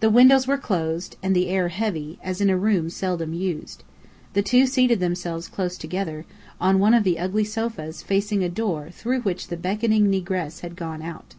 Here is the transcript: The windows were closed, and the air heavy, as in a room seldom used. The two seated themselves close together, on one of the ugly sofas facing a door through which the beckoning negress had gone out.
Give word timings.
The 0.00 0.10
windows 0.10 0.46
were 0.46 0.58
closed, 0.58 1.16
and 1.22 1.34
the 1.34 1.48
air 1.48 1.68
heavy, 1.68 2.18
as 2.22 2.42
in 2.42 2.50
a 2.50 2.56
room 2.58 2.90
seldom 2.90 3.32
used. 3.32 3.82
The 4.34 4.42
two 4.42 4.66
seated 4.66 5.00
themselves 5.00 5.48
close 5.48 5.78
together, 5.78 6.26
on 6.60 6.78
one 6.80 6.92
of 6.92 7.02
the 7.02 7.18
ugly 7.18 7.44
sofas 7.44 8.02
facing 8.02 8.44
a 8.44 8.50
door 8.50 8.90
through 8.90 9.22
which 9.22 9.48
the 9.48 9.56
beckoning 9.56 10.08
negress 10.10 10.60
had 10.60 10.76
gone 10.76 11.00
out. 11.00 11.34